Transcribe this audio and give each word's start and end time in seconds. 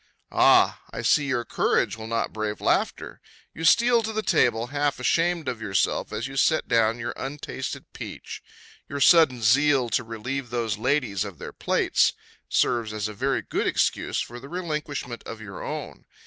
Ah! 0.31 0.81
I 0.91 1.03
see 1.03 1.27
your 1.27 1.45
courage 1.45 1.95
will 1.95 2.07
not 2.07 2.33
brave 2.33 2.59
laughter. 2.59 3.21
You 3.53 3.63
steal 3.63 4.01
to 4.01 4.11
the 4.11 4.23
table, 4.23 4.65
half 4.73 4.99
ashamed 4.99 5.47
of 5.47 5.61
yourself 5.61 6.11
as 6.11 6.25
you 6.27 6.37
set 6.37 6.67
down 6.67 6.97
your 6.97 7.13
untasted 7.15 7.85
peach. 7.93 8.41
Your 8.89 8.99
sudden 8.99 9.43
zeal 9.43 9.89
to 9.89 10.03
relieve 10.03 10.49
those 10.49 10.79
ladies 10.79 11.23
of 11.23 11.37
their 11.37 11.53
plates 11.53 12.13
serves 12.49 12.93
as 12.93 13.07
a 13.07 13.13
very 13.13 13.43
good 13.43 13.67
excuse 13.67 14.19
for 14.19 14.39
the 14.39 14.49
relinquishment 14.49 15.21
of 15.27 15.39
your 15.39 15.61
own. 15.63 16.05